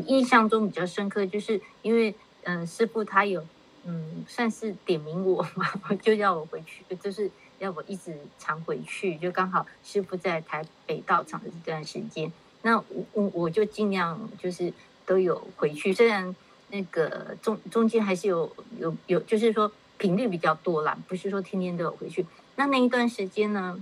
[0.06, 3.46] 印象中比较深刻，就是因为嗯、师傅他有
[3.86, 5.68] 嗯，算是点名我嘛，
[6.02, 14.72] 就要我回去，就是要我一直常回去，就刚好师傅在台北到场的这段时间，那我我我就尽量就是
[15.06, 16.34] 都有回去，虽然
[16.70, 22.26] 那个中中间还是有有有，就是说频率比较多啦，不是说天天都有回去。
[22.56, 23.80] 那那一段时间呢，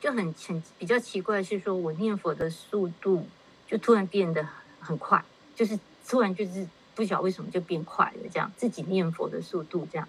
[0.00, 3.26] 就很很比较奇怪，是说我念佛的速度。
[3.66, 4.46] 就突然变得
[4.80, 5.24] 很快，
[5.54, 10.08] 就是突然就是不晓得为什么就变快了，这样自己念佛的速度这样，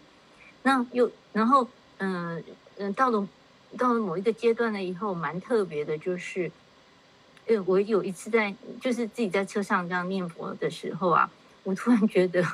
[0.64, 1.68] 那又然后
[1.98, 2.44] 嗯
[2.78, 3.28] 嗯到了
[3.78, 6.52] 到了某一个阶段了以后，蛮特别的，就是，
[7.48, 11.30] 呃我有一次在就是自己在车上这样念佛的时候啊，
[11.64, 12.46] 我突然觉得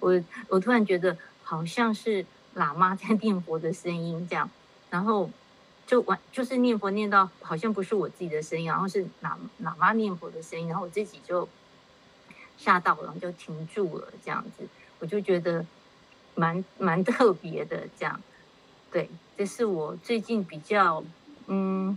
[0.00, 4.50] 我我突然觉得好像是喇嘛在 念佛的声音这样，
[4.90, 5.30] 然后。
[5.86, 11.48] 就完就是念佛念到好像不是我自己的声音，然后是喇喇嘛念佛的声音，然后我自己就
[12.58, 14.66] 吓到了，然后就停住了这样子，
[14.98, 15.64] 我就觉得
[16.34, 18.20] 蛮蛮特别的这样，
[18.90, 21.04] 对，这是我最近比较
[21.46, 21.96] 嗯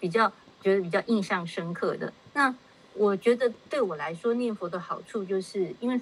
[0.00, 2.12] 比较觉得比较印象深刻的。
[2.34, 2.52] 那
[2.94, 6.00] 我觉得对我来说念佛的好处就是，因为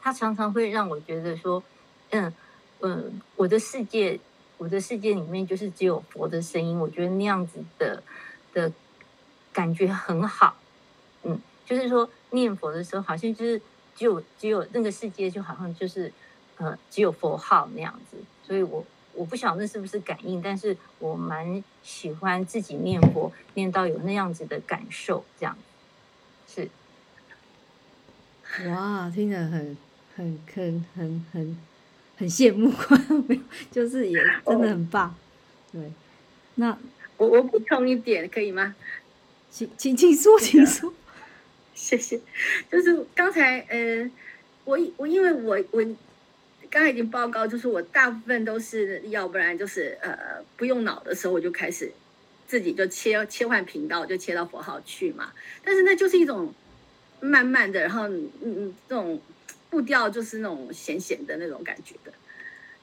[0.00, 1.60] 他常常会让我觉得说，
[2.10, 2.32] 嗯
[2.78, 4.20] 嗯，我的世界。
[4.58, 8.02] 我的世界里面就是只有佛的声音，我觉得那样子的
[8.54, 8.72] 的
[9.52, 10.56] 感觉很好，
[11.24, 13.60] 嗯，就是说念佛的时候，好像就是
[13.94, 16.10] 只有只有那个世界，就好像就是
[16.56, 18.16] 呃只有佛号那样子，
[18.46, 25.56] 所以我我不晓得那是不是感应，但是我蛮喜欢自己念佛，念到有那样子的感受，这样
[26.48, 26.70] 是。
[28.68, 29.76] 哇，听着很
[30.16, 31.32] 很很很很。
[31.32, 31.75] 很
[32.20, 32.72] 羡慕，
[33.28, 35.14] 没有，就是也真的很棒。
[35.70, 35.92] 对，
[36.54, 36.76] 那
[37.18, 38.74] 我我补充一点可以吗？
[39.50, 40.94] 请请请说，请说。
[41.74, 42.18] 谢谢。
[42.72, 44.10] 就是刚才呃，
[44.64, 45.84] 我我因为我我
[46.70, 51.92] 刚才已经报告，就是我大部分都是要不然就是呃不用脑的时候，我就开始
[52.46, 55.30] 自己就切切换频道，就切到佛号去嘛。
[55.62, 56.54] 但是那就是一种
[57.20, 59.20] 慢慢的，然后嗯嗯这种。
[59.76, 62.10] 步调就是那种咸咸的那种感觉的，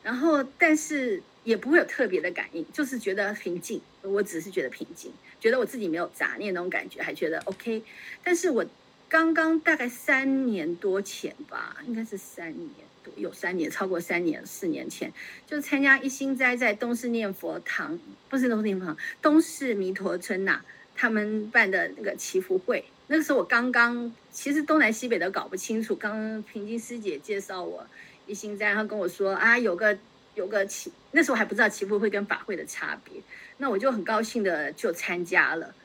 [0.04, 3.82] 然后但是也不会有特别的感应，就是觉得平静。
[4.04, 7.82] 我只是觉得平静，觉得我自己没有杂念那种感觉，还觉得 OK。
[8.24, 8.64] 但是我
[9.10, 12.70] 刚刚大概三年多前吧，应该是三年
[13.04, 15.12] 多，有三年，超过三年，四年前，
[15.48, 17.98] 就参加一心斋在东势念佛堂，
[18.30, 20.62] 不是东势念佛堂，东势弥陀村呐、
[20.94, 22.86] 他们办的那个祈福会。
[23.08, 25.94] 那个时候我刚刚，其实东南西北都搞不清楚。
[25.96, 27.86] 刚平津师姐介绍我
[28.26, 29.98] 一心斋，然后跟我说啊，有个
[30.36, 33.22] 有个祈，那时候还不知道祈福会跟法会的差别。
[33.58, 35.76] 那我就很高兴的就参加了。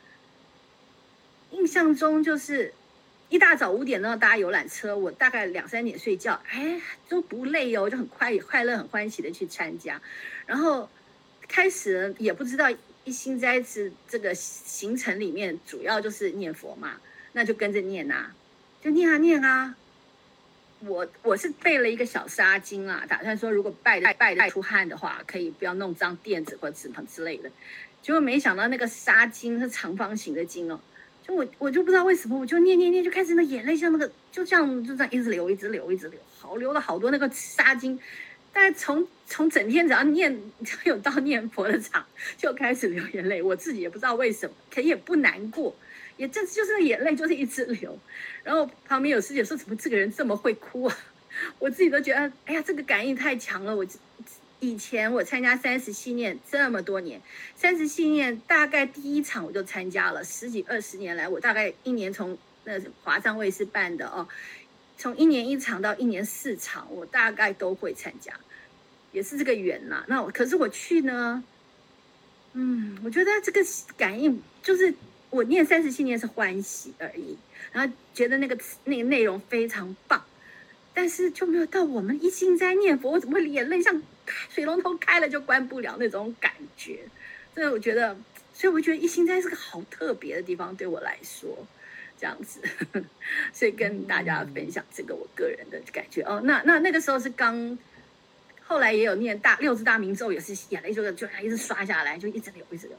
[1.50, 2.72] 印象中就是
[3.28, 10.00] 一大早五点钟搭游览车，我大概两三点睡觉，哎，都不累哦，就很快快乐很欢喜的去参加。
[10.46, 10.88] 然后
[11.48, 12.66] 开始也不知道。
[13.09, 17.01] 一心斋是这个行程里面主要就是念佛嘛，
[17.33, 18.35] 那就跟着念呐、啊，
[18.83, 19.75] 就念啊念啊。
[20.81, 27.51] 我我是备了一个小沙巾啊，打算说如果拜拜拜拜出汗的话，可以不要弄脏垫子或者什么之类的。
[28.03, 30.79] 结果没想到那个沙巾是长方形的巾哦，
[31.27, 37.99] 就我我就不知道为什么，我就念念念就开始那眼泪像那个就这样就这样一直流一直流一直流，好流了好多那个沙巾。
[38.53, 42.05] 但是从从整天只要念， 只要有到念佛的场，
[42.38, 43.43] 就开始流眼泪。
[43.43, 45.77] 我自己也不知道为什么，可也不难过，
[46.17, 47.97] 也这就是眼泪就是一直流。
[48.43, 50.99] 然后旁边有师姐说：“怎么这个人这么会哭啊？”
[51.61, 53.77] 我自己都觉得，哎呀，这个感应太强了。
[53.77, 53.87] 我
[54.61, 57.21] 以前我参加三十系念这么多年，
[57.55, 64.27] 三十系念大概第一场我就参加了，十几二十年来，我大概一年从那华藏卫视办的哦，
[64.97, 68.33] 从一年一场到一年四场，我大概都会参加。
[69.12, 71.42] 也是这个缘呐，那我可是我去呢，
[72.53, 73.61] 嗯，我觉得这个
[73.97, 74.92] 感应就是
[75.31, 77.37] 我念三十信念是欢喜而已，
[77.73, 80.23] 然后觉得那个那个内容非常棒，
[80.92, 84.03] 但是就没有到我们一心斋念佛，我怎么会眼泪像
[84.51, 87.01] 水龙头开了就关不了那种感觉？
[87.55, 88.14] 所以我觉得，
[88.53, 91.66] 所以我觉得一心斋是个好特别的地方，对我来说，
[92.21, 92.61] 这样子，
[93.55, 96.42] 所以跟大家分享这个我个人的感觉哦。
[96.44, 97.79] 那那那个时候是刚。
[98.68, 102.94] 后来也有念大六字大明咒，也是眼泪就就一直刷下来，就一直流一直流。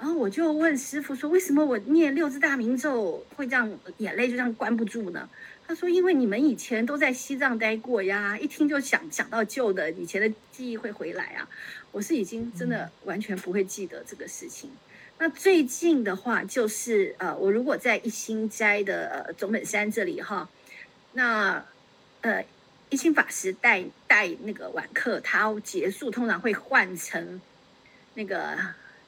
[0.00, 5.28] 然后我就问师傅说：“为什么我念六字大明咒会这样眼泪就这样关不住呢？”
[5.64, 11.48] 他说：“因为你们以前都在西藏待过呀，一听就想想到旧的以前的记忆会回来啊。”
[11.92, 14.70] 我是已经真的完全不会记得这个事情。
[15.18, 20.48] 那最近的话就是呃，我如果在一心斋的呃总本山这里哈，
[21.12, 21.64] 那
[22.22, 22.44] 呃。
[22.88, 27.40] 一心法师带带那个晚课，他结束通常会换成
[28.14, 28.56] 那个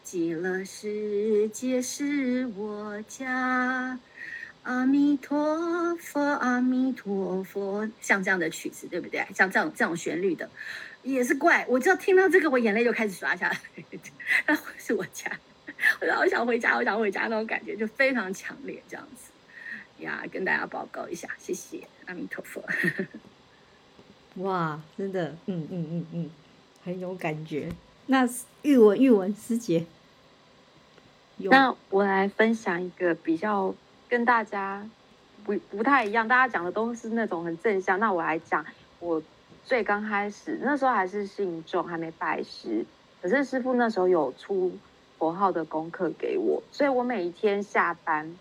[0.03, 3.99] 极乐世界是我家，
[4.65, 9.25] 阿弥陀佛，阿弥陀佛，像这样的曲子，对不对？
[9.33, 10.51] 像这样这种旋律的，
[11.05, 11.65] 也是怪。
[11.69, 13.61] 我只要听到这个，我眼泪就开始刷下来。
[14.47, 15.31] 那是我家，
[16.01, 22.61] 我好想回家，我想回家那种感觉就非常强烈，这样子呀，跟大家报告一下，谢谢阿弥陀佛。
[24.39, 26.31] 哇，真的，嗯嗯嗯嗯，
[26.85, 27.73] 很有感觉。
[28.07, 28.29] 那
[28.63, 29.85] 玉文玉文师姐，
[31.39, 33.75] 那我来分享一个比较
[34.09, 34.89] 跟大家
[35.45, 37.99] 不不太一样，大家讲的都是那种很正向。
[37.99, 38.65] 那我来讲，
[39.01, 39.21] 我
[39.65, 42.85] 最刚开始那时候还是信众，还没拜师，
[43.21, 44.73] 可是师傅那时候有出
[45.19, 48.33] 佛号的功课给我，所以我每一天下班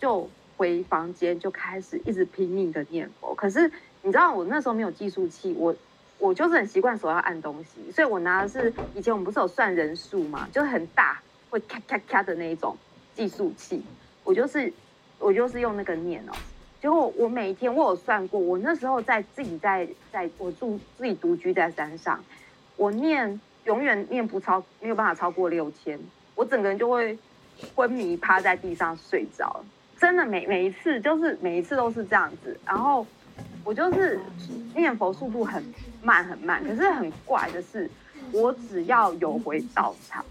[0.00, 3.70] 就回房间就开始一直拼命的念佛，可是。
[4.02, 5.74] 你知道我那时候没有计数器，我
[6.18, 12.76] 我就是很习惯手要按东西，所以我拿的是以前我们不是有算人数嘛，就是很大会咔咔咔的那一种
[13.14, 13.82] 计数器，
[14.24, 14.72] 我就是
[15.18, 16.32] 我就是用那个念哦。
[16.80, 22.18] 结果我每一天我有算过，我那时候在自己在在我住自己独居在山上，
[22.76, 25.98] 我念永远念不超没有办法超过六千，
[26.34, 27.18] 我整个人就会
[27.74, 29.62] 昏迷趴在地上睡着，
[29.98, 33.06] 真的每每一次就是每一次都是这样子，然后。
[33.64, 34.18] 我就是
[34.74, 35.62] 念佛速度很
[36.02, 37.88] 慢很慢，可是很怪的是，
[38.32, 40.24] 我只要有回道场，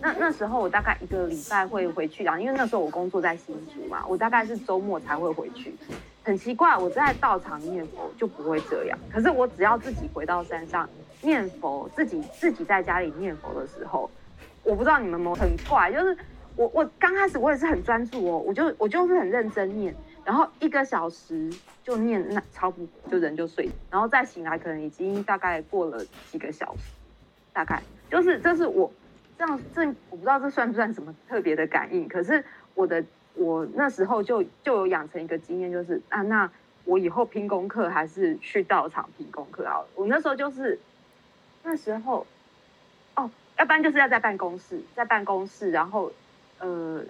[0.00, 5.74] 那那时候我大概一个礼拜会回去啊，因为那时候我工作在新竹嘛，我大概是周末才会回去。
[6.22, 10.88] 很奇怪，我在道场念佛就不会这样，可是我只要自己回到山上
[11.22, 14.10] 念佛，自己自己在家里念佛的时候，
[14.62, 16.16] 我不知道你们有没有很怪，就是
[16.56, 19.94] 我我刚开始我也是很专注哦，我就我就是很认真念。
[20.24, 26.92] 然后一个小时就念那超不就人就睡，然后再醒来可能已经大概过了几个小时，
[27.52, 28.90] 大概就是这是我
[29.38, 32.42] 这样这我不知道这算不算什么特别的感应，可是
[32.74, 33.04] 我的
[33.34, 36.50] 我那时候就就有养成一个经验，就是啊那
[36.84, 39.88] 我以后拼功课还是去道场拼功课好了。
[39.94, 40.78] 我那时候就是
[41.62, 42.26] 那时候
[43.14, 46.10] 哦，要不然就是要在办公室，在办公室，然后
[46.60, 47.02] 呃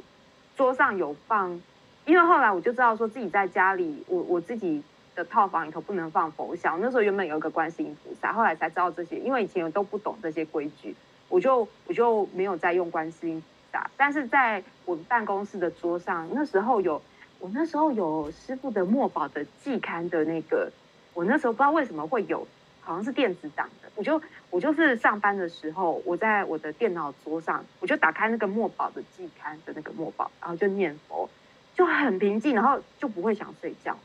[0.57, 1.63] 桌上有放。
[2.07, 4.83] 因为后来我就知道说自己在家里，我我自己
[5.15, 6.79] 的套房里头不能放佛像。
[6.81, 10.95] 那时候原本有一个观世音菩萨，后来才知道这些，因为以前我都不懂这些规矩，
[11.29, 13.91] 我就我就没有再用观世音菩萨。
[13.97, 17.01] 但是在我们办公室的桌上，那时候有
[17.39, 20.71] 我那时候有师父的墨宝的季刊的那个，
[21.15, 22.47] 我那时候不知道为什么会有，
[22.83, 31.31] 好像是电子档的，我就我就是上班的时候，我在我的电脑桌上，我就打开那个墨宝的季刊的那个墨宝，然后就念佛。
[31.75, 33.99] 就很平静，然后就不会想睡觉，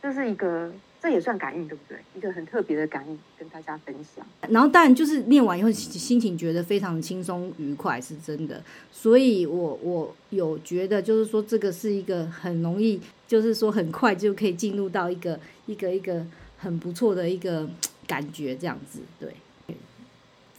[0.00, 1.98] 这是一个这也算感应，对不对？
[2.16, 4.24] 一个很特别的感应，跟大家分享。
[4.48, 8.62] 然后当然就是念完以后心情觉得非常轻松愉快，是真的。
[8.92, 16.24] 所以我我有觉得就是说这个是一个很容易，就是说很快就可以进入到一个一个一个
[16.58, 17.68] 很不错的一个
[18.06, 19.34] 感觉，这样子，对，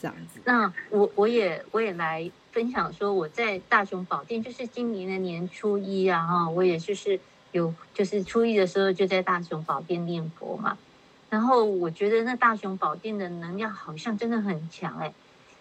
[0.01, 0.39] 这样子。
[0.45, 7.19] 那我我也我也来分享说，我在大雄宝殿，就是今年的年初一啊，哈，我也就是。
[7.53, 10.77] 有就是初一的时候就在大雄宝殿念佛嘛，
[11.29, 15.13] 然后我觉得那大雄宝殿的能量好像真的很强哎，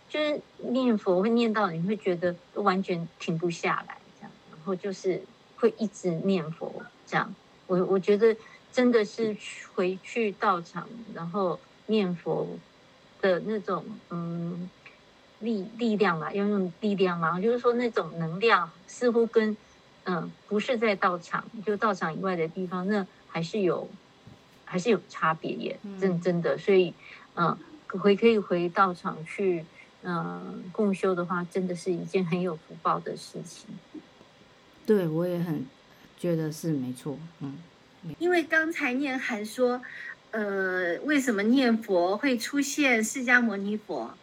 [0.08, 5.20] 就是念佛会念到你会觉得完全停不下来这样，然后就是
[5.56, 6.72] 会一直念佛
[7.08, 7.34] 这样，
[7.66, 8.36] 我我觉得
[8.72, 9.36] 真的是
[9.74, 12.46] 回去道场然后念佛
[13.20, 14.70] 的那种嗯
[15.40, 19.56] 力力量嘛，要用力量嘛，就是说那种能量似乎跟。
[20.04, 23.86] 嗯，不是在道场，就道场以外的地方，那还是有，
[24.64, 26.56] 还是有差别耶，真真的。
[26.56, 26.94] 所以，
[27.34, 29.62] 嗯，回可以回道场去，
[30.02, 33.66] 嗯，共修的话，真的是一件很有福报的事情。
[34.86, 35.66] 对，我也很
[36.18, 37.58] 觉得是没错，嗯。
[38.18, 39.82] 因为刚才念涵说，
[40.30, 44.14] 呃，为什么念佛会出现释迦牟尼佛？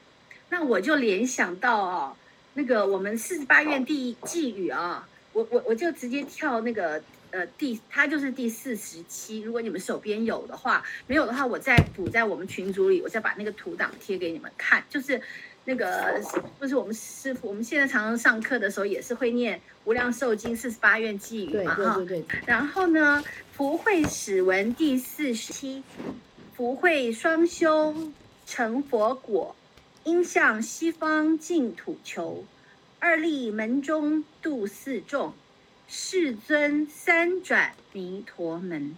[0.50, 2.16] 那我就联想到哦，
[2.54, 5.08] 那个我们四十八愿第一偈语啊。
[5.34, 9.42] 我我我就直接跳那个呃第，它就是第四十七。
[9.42, 14.84] 如果你们手边有的话，没有的话，我再补在我们群组里，我再把那个图档贴给你们看。
[14.90, 15.22] 就是
[15.66, 16.20] 那个
[16.60, 21.96] 就是我们师傅，我们现在常常上课的时候也是会念《无量寿经》四十八愿寄语嘛，哈。
[21.98, 22.40] 对对对。
[22.48, 25.84] 然后呢，福慧史文第四十七，
[26.56, 27.94] 福慧双修
[28.48, 29.56] 成佛果，
[30.08, 32.46] 应向西方净土求。
[32.98, 35.36] 二立门中度四众，
[35.86, 38.96] 世尊三转弥陀门。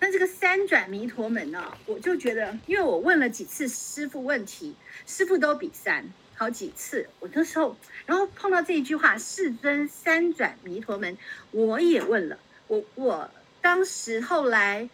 [0.00, 4.74] 那这个三转弥陀门呢、我就觉得，因为我问了几次师傅问题，
[5.06, 7.08] 师傅都比三好几次。
[7.20, 11.16] 我那时候，然后碰到这一句话“世尊三转弥陀门”，
[11.52, 12.36] 我也问了。
[12.66, 13.30] 我我
[13.60, 14.90] 当时后来，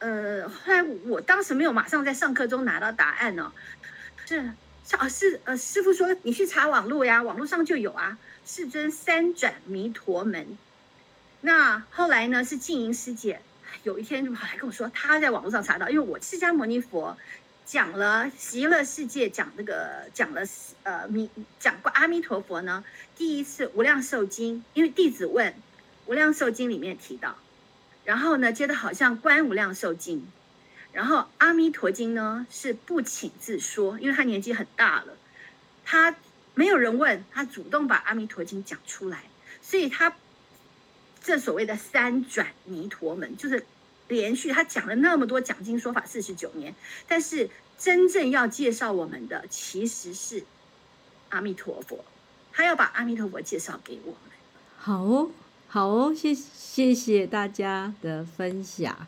[0.00, 3.52] 呃，后来我当时没有马上在上课中拿到答案呢、
[4.26, 4.50] 是。
[4.98, 8.18] 啊，是呃，师傅说你去查网络呀，网络上就有啊。
[8.44, 10.58] 世尊三转弥陀门。
[11.40, 13.40] 那后来呢，是静音师姐
[13.84, 17.16] 有一天就跑来跟我说，她在网络上查到，因为我释迦牟尼佛
[17.64, 20.42] 讲了极乐世界讲那个讲了
[20.82, 22.84] 呃弥讲过阿弥陀佛呢，
[23.16, 25.54] 第一次无量寿经，因为弟子问
[26.06, 27.36] 无量寿经里面提到，
[28.04, 30.26] 然后呢，接着好像观无量寿经。
[30.92, 35.16] 然后《阿弥陀经》呢是不请自说，因为他年纪很大了，
[35.84, 36.14] 他
[36.54, 39.24] 没有人问他，主动把《阿弥陀经》讲出来，
[39.62, 40.14] 所以他
[41.22, 43.64] 这所谓的三转弥陀门，就是
[44.08, 46.74] 连续他讲了那么多讲经说法四十九年，
[47.08, 50.44] 但是真正要介绍我们的其实是
[51.30, 52.04] 阿弥陀佛，
[52.52, 54.18] 他要把阿弥陀佛介绍给我们。
[54.76, 55.30] 好哦，
[55.68, 59.06] 好哦，谢谢谢大家的分享。